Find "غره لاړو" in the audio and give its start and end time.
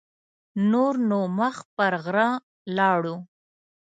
2.03-3.15